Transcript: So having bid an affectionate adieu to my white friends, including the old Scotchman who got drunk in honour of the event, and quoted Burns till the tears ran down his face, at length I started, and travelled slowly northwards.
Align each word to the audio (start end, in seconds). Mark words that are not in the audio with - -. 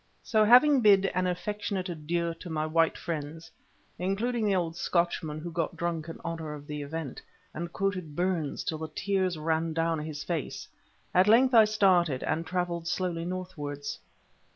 So 0.23 0.43
having 0.45 0.81
bid 0.81 1.05
an 1.13 1.27
affectionate 1.27 1.87
adieu 1.87 2.33
to 2.39 2.49
my 2.49 2.65
white 2.65 2.97
friends, 2.97 3.51
including 3.99 4.47
the 4.47 4.55
old 4.55 4.75
Scotchman 4.75 5.37
who 5.37 5.51
got 5.51 5.77
drunk 5.77 6.07
in 6.09 6.19
honour 6.25 6.55
of 6.55 6.65
the 6.65 6.81
event, 6.81 7.21
and 7.53 7.71
quoted 7.71 8.15
Burns 8.15 8.63
till 8.63 8.79
the 8.79 8.87
tears 8.95 9.37
ran 9.37 9.73
down 9.73 9.99
his 9.99 10.23
face, 10.23 10.67
at 11.13 11.27
length 11.27 11.53
I 11.53 11.65
started, 11.65 12.23
and 12.23 12.47
travelled 12.47 12.87
slowly 12.87 13.25
northwards. 13.25 13.99